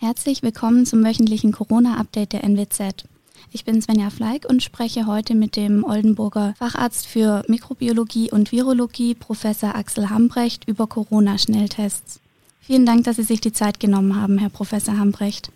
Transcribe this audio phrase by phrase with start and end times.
[0.00, 3.04] Herzlich willkommen zum wöchentlichen Corona-Update der NWZ.
[3.50, 9.16] Ich bin Svenja Fleig und spreche heute mit dem Oldenburger Facharzt für Mikrobiologie und Virologie,
[9.16, 12.20] Professor Axel Hambrecht, über Corona-Schnelltests.
[12.60, 15.50] Vielen Dank, dass Sie sich die Zeit genommen haben, Herr Professor Hambrecht.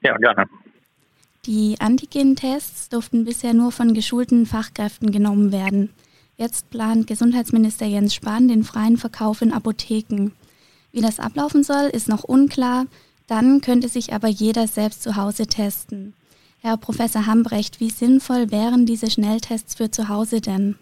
[0.00, 0.46] Ja, gerne.
[1.44, 5.90] Die Antigen-Tests durften bisher nur von geschulten Fachkräften genommen werden.
[6.38, 10.30] Jetzt plant Gesundheitsminister Jens Spahn den freien Verkauf in Apotheken.
[10.92, 12.86] Wie das ablaufen soll, ist noch unklar.
[13.28, 16.14] Dann könnte sich aber jeder selbst zu Hause testen.
[16.60, 20.76] Herr Professor Hambrecht, wie sinnvoll wären diese Schnelltests für zu Hause denn?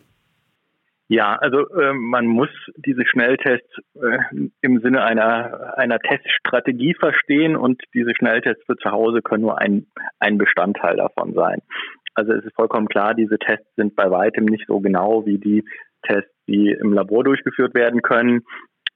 [1.09, 7.83] Ja, also äh, man muss diese Schnelltests äh, im Sinne einer, einer Teststrategie verstehen und
[7.95, 9.87] diese Schnelltests für zu Hause können nur ein,
[10.19, 11.63] ein Bestandteil davon sein.
[12.15, 15.65] Also es ist vollkommen klar, diese Tests sind bei weitem nicht so genau wie die
[16.03, 18.43] Tests, die im Labor durchgeführt werden können.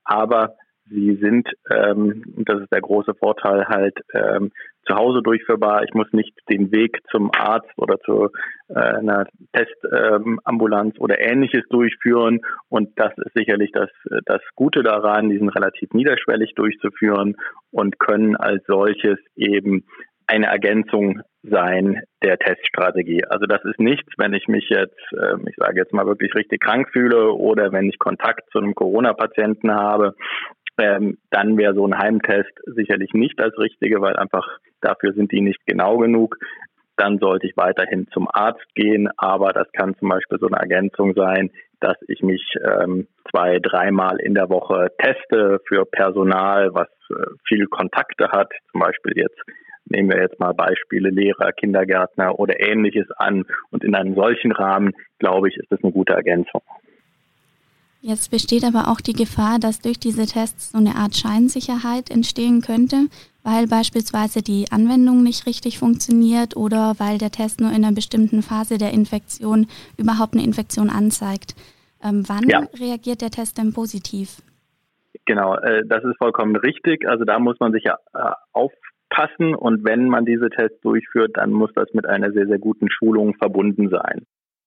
[0.04, 0.56] Aber
[0.90, 4.50] Sie sind, ähm, das ist der große Vorteil, halt ähm,
[4.86, 5.84] zu Hause durchführbar.
[5.84, 8.30] Ich muss nicht den Weg zum Arzt oder zu
[8.68, 12.40] äh, einer Testambulanz ähm, oder ähnliches durchführen.
[12.68, 13.90] Und das ist sicherlich das,
[14.26, 17.36] das Gute daran, die sind relativ niederschwellig durchzuführen
[17.70, 19.84] und können als solches eben
[20.26, 23.24] eine Ergänzung sein der Teststrategie.
[23.24, 26.60] Also das ist nichts, wenn ich mich jetzt, ähm, ich sage jetzt mal wirklich richtig
[26.60, 30.14] krank fühle oder wenn ich Kontakt zu einem Corona-Patienten habe,
[30.80, 35.40] ähm, dann wäre so ein Heimtest sicherlich nicht das Richtige, weil einfach dafür sind die
[35.40, 36.36] nicht genau genug.
[36.96, 41.14] Dann sollte ich weiterhin zum Arzt gehen, aber das kann zum Beispiel so eine Ergänzung
[41.14, 47.24] sein, dass ich mich ähm, zwei, dreimal in der Woche teste für Personal, was äh,
[47.48, 49.40] viel Kontakte hat, zum Beispiel jetzt
[49.90, 53.44] nehmen wir jetzt mal Beispiele Lehrer, Kindergärtner oder ähnliches an.
[53.70, 56.62] Und in einem solchen Rahmen, glaube ich, ist das eine gute Ergänzung.
[58.02, 62.62] Jetzt besteht aber auch die Gefahr, dass durch diese Tests so eine Art Scheinsicherheit entstehen
[62.62, 63.08] könnte,
[63.42, 68.42] weil beispielsweise die Anwendung nicht richtig funktioniert oder weil der Test nur in einer bestimmten
[68.42, 69.66] Phase der Infektion
[69.98, 71.54] überhaupt eine Infektion anzeigt.
[72.02, 72.66] Ähm, wann ja.
[72.78, 74.40] reagiert der Test denn positiv?
[75.26, 77.06] Genau, äh, das ist vollkommen richtig.
[77.06, 81.52] Also da muss man sich ja äh, aufpassen und wenn man diese Tests durchführt, dann
[81.52, 84.24] muss das mit einer sehr, sehr guten Schulung verbunden sein.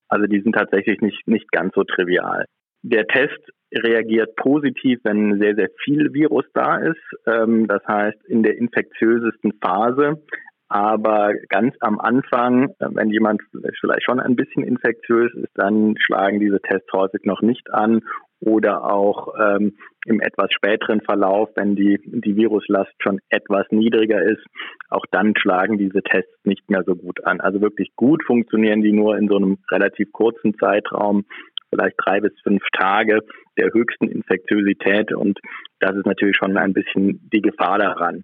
[0.08, 2.46] Also die sind tatsächlich nicht, nicht ganz so trivial.
[2.84, 3.40] Der Test
[3.74, 7.02] reagiert positiv, wenn sehr, sehr viel Virus da ist.
[7.26, 10.22] Ähm, das heißt, in der infektiösesten Phase.
[10.70, 13.42] Aber ganz am Anfang, äh, wenn jemand
[13.80, 18.02] vielleicht schon ein bisschen infektiös ist, dann schlagen diese Tests häufig noch nicht an
[18.40, 24.44] oder auch ähm, im etwas späteren Verlauf, wenn die, die Viruslast schon etwas niedriger ist,
[24.90, 27.40] auch dann schlagen diese Tests nicht mehr so gut an.
[27.40, 31.26] Also wirklich gut funktionieren die nur in so einem relativ kurzen Zeitraum,
[31.74, 33.20] vielleicht drei bis fünf Tage
[33.58, 35.40] der höchsten Infektiosität und
[35.80, 38.24] das ist natürlich schon ein bisschen die Gefahr daran.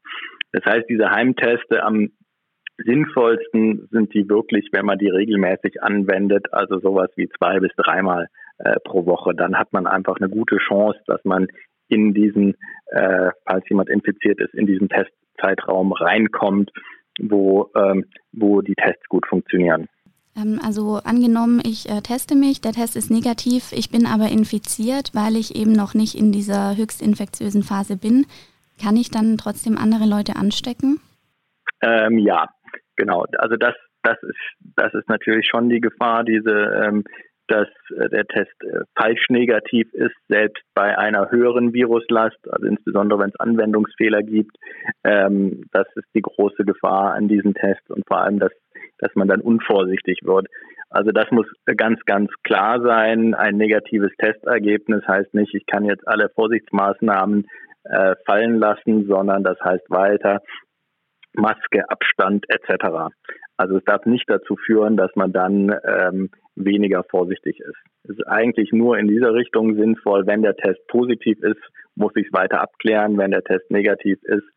[0.51, 2.09] Das heißt, diese Heimteste am
[2.77, 8.27] sinnvollsten sind die wirklich, wenn man die regelmäßig anwendet, also sowas wie zwei bis dreimal
[8.59, 9.33] äh, pro Woche.
[9.35, 11.47] Dann hat man einfach eine gute Chance, dass man
[11.89, 12.55] in diesen,
[12.87, 16.71] äh, falls jemand infiziert ist, in diesen Testzeitraum reinkommt,
[17.19, 19.87] wo, ähm, wo die Tests gut funktionieren.
[20.37, 25.11] Ähm, also angenommen, ich äh, teste mich, der Test ist negativ, ich bin aber infiziert,
[25.13, 28.25] weil ich eben noch nicht in dieser höchst infektiösen Phase bin.
[28.81, 30.99] Kann ich dann trotzdem andere Leute anstecken?
[31.81, 32.47] Ähm, ja,
[32.95, 33.25] genau.
[33.37, 34.37] Also das, das ist,
[34.75, 37.03] das ist natürlich schon die Gefahr, diese, ähm,
[37.49, 43.19] dass äh, der Test äh, falsch negativ ist, selbst bei einer höheren Viruslast, also insbesondere
[43.19, 44.55] wenn es Anwendungsfehler gibt.
[45.03, 48.51] Ähm, das ist die große Gefahr an diesem Test und vor allem, dass,
[48.99, 50.47] dass man dann unvorsichtig wird.
[50.89, 51.45] Also das muss
[51.77, 53.35] ganz, ganz klar sein.
[53.35, 57.45] Ein negatives Testergebnis heißt nicht, ich kann jetzt alle Vorsichtsmaßnahmen
[57.83, 60.41] äh, fallen lassen, sondern das heißt weiter
[61.33, 63.13] Maske, Abstand etc.
[63.57, 67.77] Also es darf nicht dazu führen, dass man dann ähm, weniger vorsichtig ist.
[68.03, 71.61] Es ist eigentlich nur in dieser Richtung sinnvoll, wenn der Test positiv ist,
[71.95, 73.17] muss ich es weiter abklären.
[73.17, 74.47] Wenn der Test negativ ist,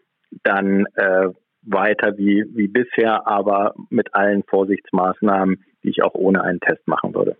[0.44, 1.28] dann äh,
[1.62, 7.14] weiter wie, wie bisher, aber mit allen Vorsichtsmaßnahmen, die ich auch ohne einen Test machen
[7.14, 7.36] würde.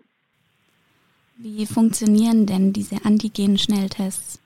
[1.37, 4.41] Wie funktionieren denn diese Antigen-Schnelltests?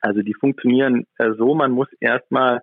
[0.00, 2.62] Also die funktionieren äh, so, man muss erstmal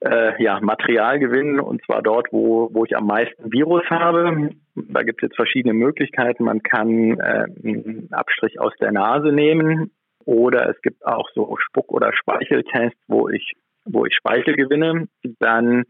[0.00, 4.50] äh, ja, Material gewinnen und zwar dort, wo, wo ich am meisten Virus habe.
[4.74, 6.44] Da gibt es jetzt verschiedene Möglichkeiten.
[6.44, 9.90] Man kann äh, einen Abstrich aus der Nase nehmen
[10.24, 15.08] oder es gibt auch so Spuck- oder Speicheltests, wo ich, wo ich Speichel gewinne.
[15.38, 15.84] Dann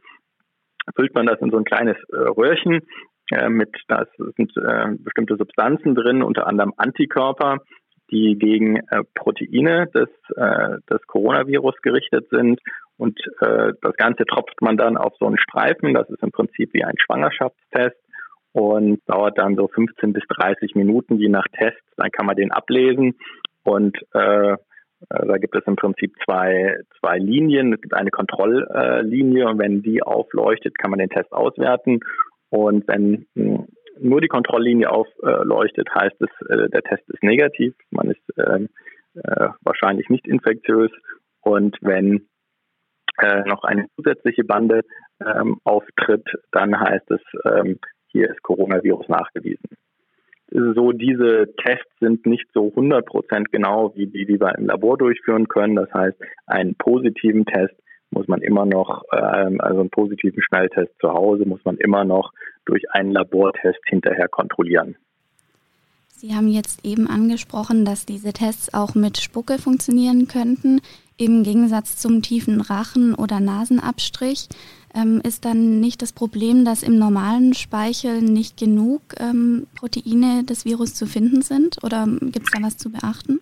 [0.95, 2.81] füllt man das in so ein kleines äh, Röhrchen
[3.31, 4.07] äh, mit, da
[4.37, 7.59] sind äh, bestimmte Substanzen drin, unter anderem Antikörper.
[8.11, 12.59] die gegen äh, Proteine des, äh, des Coronavirus gerichtet sind.
[12.97, 15.93] Und äh, das Ganze tropft man dann auf so einen Streifen.
[15.93, 17.97] Das ist im Prinzip wie ein Schwangerschaftstest
[18.53, 21.83] und dauert dann so 15 bis 30 Minuten, je nach Test.
[21.97, 23.15] Dann kann man den ablesen
[23.63, 24.57] und äh,
[25.09, 27.73] da gibt es im Prinzip zwei, zwei Linien.
[27.73, 32.01] Es gibt eine Kontrolllinie und wenn die aufleuchtet, kann man den Test auswerten.
[32.51, 33.67] Und wenn hm,
[34.01, 37.75] nur die Kontrolllinie aufleuchtet, heißt es, äh, der Test ist negativ.
[37.91, 38.69] Man ist ähm,
[39.15, 40.91] äh, wahrscheinlich nicht infektiös.
[41.43, 42.29] Und wenn
[43.19, 44.83] äh, noch eine zusätzliche Bande
[45.25, 47.79] ähm, auftritt, dann heißt es, ähm,
[48.09, 49.69] hier ist Coronavirus nachgewiesen.
[50.51, 54.97] So, diese Tests sind nicht so 100 Prozent genau wie die, die wir im Labor
[54.97, 55.77] durchführen können.
[55.77, 56.17] Das heißt,
[56.47, 57.75] einen positiven Test
[58.11, 62.33] muss man immer noch, ähm, also einen positiven Schnelltest zu Hause muss man immer noch
[62.65, 64.97] durch einen Labortest hinterher kontrollieren.
[66.17, 70.81] Sie haben jetzt eben angesprochen, dass diese Tests auch mit Spucke funktionieren könnten.
[71.17, 74.49] Im Gegensatz zum tiefen Rachen- oder Nasenabstrich
[74.95, 80.65] ähm, ist dann nicht das Problem, dass im normalen Speichel nicht genug ähm, Proteine des
[80.65, 81.83] Virus zu finden sind?
[81.83, 83.41] Oder gibt es da was zu beachten?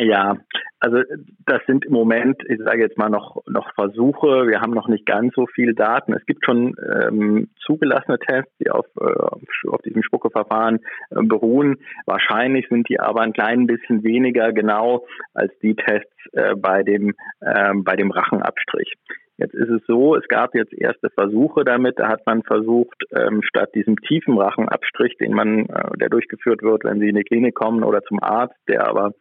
[0.00, 0.36] Ja,
[0.78, 0.98] also
[1.44, 4.46] das sind im Moment, ich sage jetzt mal noch noch Versuche.
[4.46, 6.12] Wir haben noch nicht ganz so viel Daten.
[6.12, 10.78] Es gibt schon ähm, zugelassene Tests, die auf äh, auf diesem Spuckeverfahren
[11.10, 11.78] äh, beruhen.
[12.06, 15.04] Wahrscheinlich sind die aber ein klein bisschen weniger genau
[15.34, 18.94] als die Tests äh, bei dem äh, bei dem Rachenabstrich.
[19.38, 21.98] Jetzt ist es so, es gab jetzt erste Versuche damit.
[21.98, 26.82] Da hat man versucht, ähm, statt diesem tiefen Rachenabstrich, den man, äh, der durchgeführt wird,
[26.82, 29.14] wenn Sie in die Klinik kommen oder zum Arzt, der aber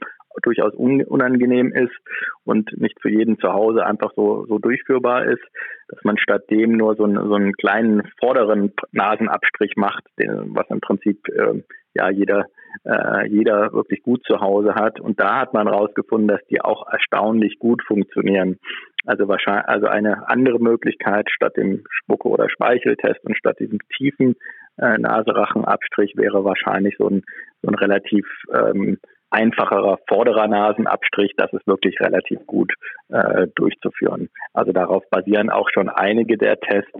[0.43, 1.95] durchaus unangenehm ist
[2.43, 5.43] und nicht für jeden zu Hause einfach so, so durchführbar ist,
[5.87, 10.69] dass man statt dem nur so, einen, so einen kleinen vorderen Nasenabstrich macht, den, was
[10.69, 12.45] im Prinzip äh, ja jeder
[12.83, 14.99] äh, jeder wirklich gut zu Hause hat.
[14.99, 18.59] Und da hat man herausgefunden, dass die auch erstaunlich gut funktionieren.
[19.05, 24.35] Also wahrscheinlich, also eine andere Möglichkeit statt dem Spucke- oder Speicheltest und statt diesem tiefen
[24.77, 27.23] äh, Naserachenabstrich wäre wahrscheinlich so ein,
[27.61, 28.97] so ein relativ ähm,
[29.29, 32.73] einfacherer vorderer Nasenabstrich, das ist wirklich relativ gut
[33.09, 34.29] äh, durchzuführen.
[34.53, 36.99] Also darauf basieren auch schon einige der Tests,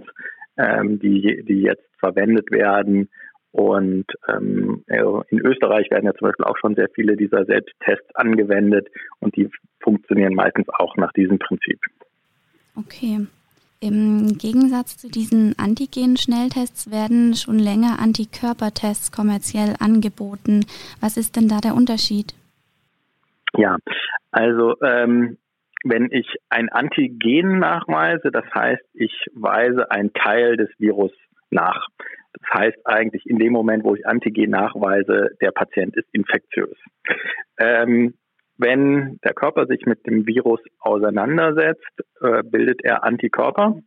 [0.58, 3.08] ähm, die, die jetzt verwendet werden.
[3.52, 8.88] Und ähm, in Österreich werden ja zum Beispiel auch schon sehr viele dieser Selbsttests angewendet
[9.20, 9.50] und die
[9.80, 11.80] funktionieren meistens auch nach diesem Prinzip.
[12.76, 13.26] Okay.
[13.80, 20.66] Im Gegensatz zu diesen Antigen-Schnelltests werden schon länger Antikörpertests kommerziell angeboten.
[21.00, 22.34] Was ist denn da der Unterschied?
[23.56, 23.76] Ja,
[24.32, 25.38] also ähm,
[25.84, 31.12] wenn ich ein Antigen nachweise, das heißt, ich weise einen Teil des Virus
[31.50, 31.86] nach.
[32.40, 36.76] Das heißt eigentlich in dem Moment, wo ich Antigen nachweise, der Patient ist infektiös.
[37.58, 38.14] Ähm,
[38.56, 43.80] wenn der Körper sich mit dem Virus auseinandersetzt, äh, bildet er Antikörper.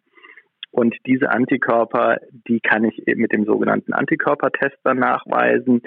[0.72, 5.82] Und diese Antikörper, die kann ich mit dem sogenannten Antikörpertest dann nachweisen.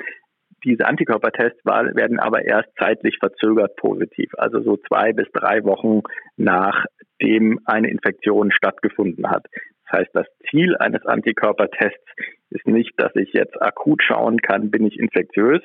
[0.62, 6.02] Diese Antikörpertests werden aber erst zeitlich verzögert positiv, also so zwei bis drei Wochen
[6.36, 9.46] nachdem eine Infektion stattgefunden hat.
[9.84, 12.04] Das heißt, das Ziel eines Antikörpertests
[12.50, 15.62] ist nicht, dass ich jetzt akut schauen kann, bin ich infektiös,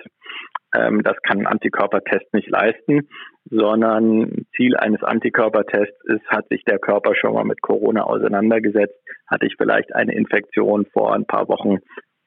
[0.76, 3.08] ähm, das kann ein Antikörpertest nicht leisten,
[3.50, 8.96] sondern Ziel eines Antikörpertests ist, hat sich der Körper schon mal mit Corona auseinandergesetzt,
[9.28, 11.78] hatte ich vielleicht eine Infektion vor ein paar Wochen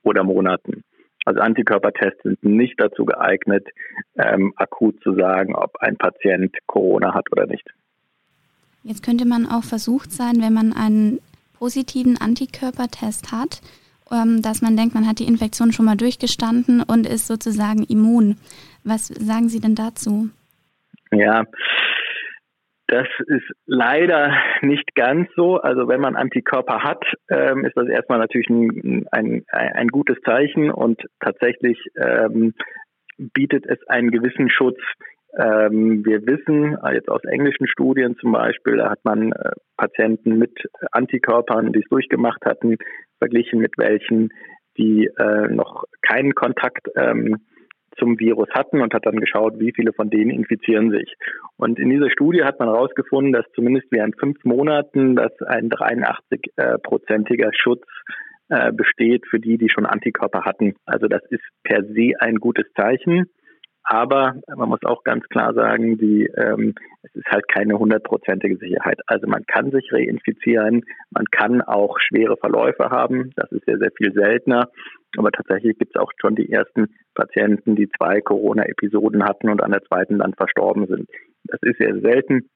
[0.03, 0.83] oder Monaten.
[1.25, 3.69] Also Antikörpertests sind nicht dazu geeignet,
[4.19, 7.69] ähm, akut zu sagen, ob ein Patient Corona hat oder nicht.
[8.83, 11.21] Jetzt könnte man auch versucht sein, wenn man einen
[11.63, 13.61] positiven Antikörpertest hat,
[14.11, 18.35] ähm, dass man denkt, man hat die Infektion schon mal durchgestanden und ist sozusagen immun.
[18.83, 20.31] Was sagen Sie denn dazu?
[21.13, 21.45] Ja,
[22.89, 25.59] das ist leider nicht ganz so.
[25.61, 30.69] Also wenn man Antikörper hat, ähm, ist das erstmal natürlich ein, ein, ein gutes Zeichen
[30.69, 32.55] und tatsächlich ähm,
[33.19, 34.81] bietet es einen gewissen Schutz.
[35.39, 40.39] Ähm, wir wissen äh, jetzt aus englischen Studien zum Beispiel, da hat man äh, Patienten
[40.39, 42.77] mit Antikörpern, die es durchgemacht hatten,
[43.19, 44.31] verglichen mit welchen,
[44.77, 47.39] die äh, noch keinen Kontakt ähm,
[47.99, 51.15] zum Virus hatten und hat dann geschaut, wie viele von denen infizieren sich.
[51.57, 57.49] Und in dieser Studie hat man herausgefunden, dass zumindest während fünf Monaten dass ein 83-prozentiger
[57.49, 57.85] äh, Schutz
[58.49, 60.75] äh, besteht für die, die schon Antikörper hatten.
[60.85, 63.31] Also das ist per se ein gutes Zeichen.
[63.85, 69.01] Aber man muss auch ganz klar sagen, die, ähm, es ist halt keine hundertprozentige Sicherheit.
[69.07, 73.33] Also man kann sich reinfizieren, man kann auch schwere Verläufe haben.
[73.37, 74.69] Das ist sehr, sehr viel seltener.
[75.17, 79.73] Aber tatsächlich gibt es auch schon die ersten Patienten, die zwei Corona-Episoden hatten und an
[79.73, 81.11] der zweiten dann verstorben sind.
[81.45, 82.49] Das ist sehr selten,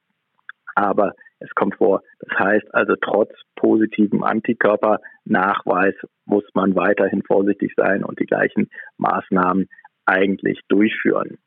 [0.75, 2.01] aber es kommt vor.
[2.19, 5.93] Das heißt also, trotz positivem Antikörpernachweis
[6.25, 9.67] muss man weiterhin vorsichtig sein und die gleichen Maßnahmen
[10.07, 11.37] eigentlich durchführen.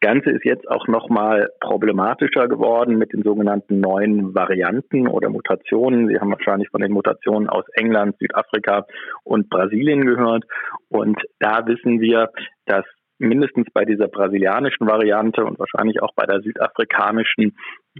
[0.00, 6.06] Das Ganze ist jetzt auch nochmal problematischer geworden mit den sogenannten neuen Varianten oder Mutationen.
[6.06, 8.86] Sie haben wahrscheinlich von den Mutationen aus England, Südafrika
[9.24, 10.44] und Brasilien gehört.
[10.88, 12.30] Und da wissen wir,
[12.66, 12.84] dass
[13.18, 17.56] mindestens bei dieser brasilianischen Variante und wahrscheinlich auch bei der südafrikanischen,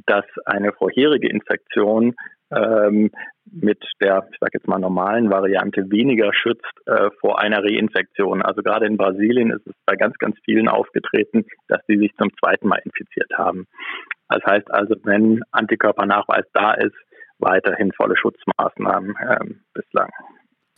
[0.07, 2.15] dass eine vorherige Infektion
[2.50, 3.11] ähm,
[3.50, 8.43] mit der, ich sage jetzt mal, normalen Variante weniger schützt äh, vor einer Reinfektion.
[8.43, 12.31] Also gerade in Brasilien ist es bei ganz, ganz vielen aufgetreten, dass sie sich zum
[12.38, 13.67] zweiten Mal infiziert haben.
[14.28, 16.97] Das heißt also, wenn Antikörpernachweis da ist,
[17.38, 20.11] weiterhin volle Schutzmaßnahmen ähm, bislang.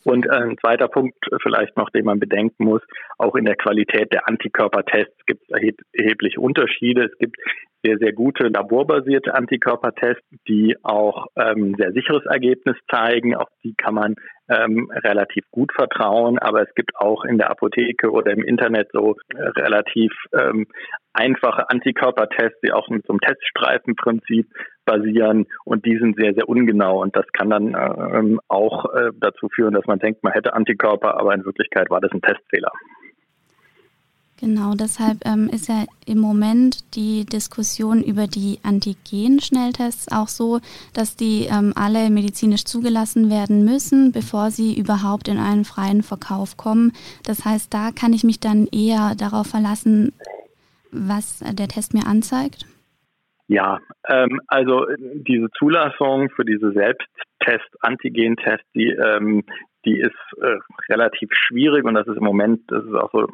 [0.03, 2.81] Und äh, ein zweiter Punkt vielleicht noch, den man bedenken muss,
[3.17, 7.05] auch in der Qualität der Antikörpertests gibt es erhebliche Unterschiede.
[7.05, 7.37] Es gibt
[7.83, 13.35] sehr, sehr gute laborbasierte Antikörpertests, die auch ähm, sehr sicheres Ergebnis zeigen.
[13.35, 14.15] Auf die kann man
[14.51, 16.39] ähm, relativ gut vertrauen.
[16.39, 20.67] Aber es gibt auch in der Apotheke oder im Internet so äh, relativ ähm,
[21.13, 24.47] einfache Antikörpertests, die auch mit so einem Teststreifenprinzip
[24.85, 27.75] basieren und die sind sehr, sehr ungenau und das kann dann
[28.15, 32.01] ähm, auch äh, dazu führen, dass man denkt, man hätte Antikörper, aber in Wirklichkeit war
[32.01, 32.71] das ein Testfehler.
[34.41, 40.59] Genau, deshalb ähm, ist ja im Moment die Diskussion über die Antigen-Schnelltests auch so,
[40.95, 46.57] dass die ähm, alle medizinisch zugelassen werden müssen, bevor sie überhaupt in einen freien Verkauf
[46.57, 46.93] kommen.
[47.23, 50.11] Das heißt, da kann ich mich dann eher darauf verlassen,
[50.91, 52.65] was der Test mir anzeigt.
[53.47, 53.79] Ja,
[54.09, 59.43] ähm, also diese Zulassung für diese Selbsttest, Antigen-Test, die ähm,
[59.85, 60.57] die ist äh,
[60.89, 63.27] relativ schwierig und das ist im Moment, das ist auch so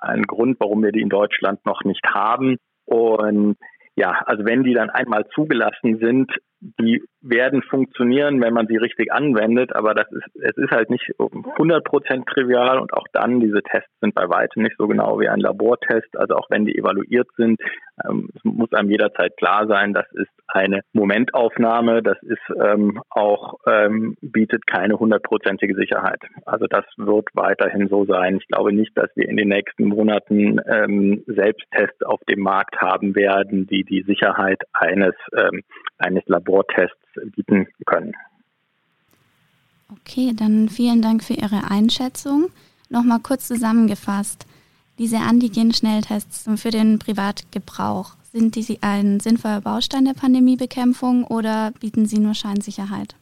[0.00, 2.56] ein Grund, warum wir die in Deutschland noch nicht haben.
[2.84, 3.56] Und
[3.96, 6.32] ja, also wenn die dann einmal zugelassen sind,
[6.80, 11.10] die werden funktionieren, wenn man sie richtig anwendet, aber das ist, es ist halt nicht
[11.18, 15.28] 100 Prozent trivial und auch dann, diese Tests sind bei weitem nicht so genau wie
[15.28, 17.60] ein Labortest, also auch wenn die evaluiert sind,
[18.04, 24.16] ähm, muss einem jederzeit klar sein, das ist eine Momentaufnahme, das ist ähm, auch, ähm,
[24.20, 26.20] bietet keine hundertprozentige Sicherheit.
[26.44, 28.36] Also das wird weiterhin so sein.
[28.36, 33.14] Ich glaube nicht, dass wir in den nächsten Monaten ähm, Selbsttests auf dem Markt haben
[33.14, 35.62] werden, die die Sicherheit eines, ähm,
[35.98, 36.22] eines
[36.52, 36.96] Labortests
[37.34, 38.12] bieten können.
[39.90, 42.50] Okay, dann vielen Dank für Ihre Einschätzung.
[42.90, 44.46] Nochmal kurz zusammengefasst.
[44.98, 52.18] Diese Antigen-Schnelltests für den Privatgebrauch, sind die ein sinnvoller Baustein der Pandemiebekämpfung oder bieten sie
[52.18, 53.14] nur Scheinsicherheit?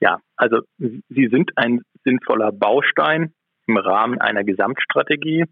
[0.00, 3.32] Ja, also sie sind ein sinnvoller Baustein
[3.66, 5.44] im Rahmen einer Gesamtstrategie,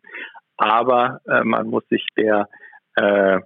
[0.57, 2.49] aber äh, man muss sich der
[2.97, 3.41] äh,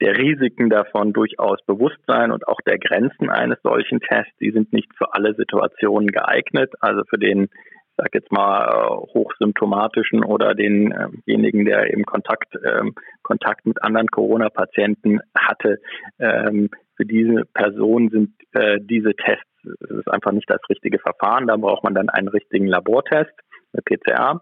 [0.00, 4.36] der Risiken davon durchaus bewusst sein und auch der Grenzen eines solchen Tests.
[4.40, 6.72] Die sind nicht für alle Situationen geeignet.
[6.80, 12.94] Also für den, ich sag jetzt mal, äh, hochsymptomatischen oder denjenigen, der eben Kontakt, ähm,
[13.22, 15.78] Kontakt mit anderen Corona-Patienten hatte,
[16.18, 21.46] ähm, für diese Person sind äh, diese Tests ist einfach nicht das richtige Verfahren.
[21.46, 23.32] Da braucht man dann einen richtigen Labortest,
[23.72, 24.40] eine PCR.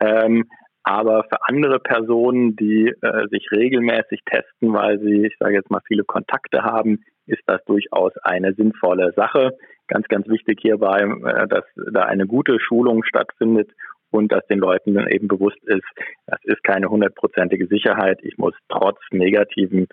[0.00, 0.48] Ähm,
[0.82, 5.82] aber für andere Personen, die äh, sich regelmäßig testen, weil sie, ich sage jetzt mal,
[5.86, 9.56] viele Kontakte haben, ist das durchaus eine sinnvolle Sache.
[9.88, 13.70] Ganz, ganz wichtig hierbei, äh, dass da eine gute Schulung stattfindet
[14.10, 15.86] und dass den Leuten dann eben bewusst ist,
[16.26, 18.18] das ist keine hundertprozentige Sicherheit.
[18.22, 19.86] Ich muss trotz negativen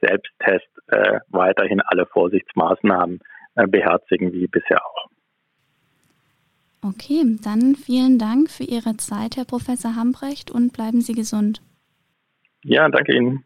[0.00, 3.20] Selbsttest äh, weiterhin alle Vorsichtsmaßnahmen
[3.54, 5.06] äh, beherzigen, wie bisher auch.
[6.84, 11.62] Okay, dann vielen Dank für Ihre Zeit, Herr Professor Hambrecht, und bleiben Sie gesund.
[12.62, 13.42] Ja, danke Ihnen.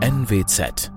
[0.00, 0.92] NWZ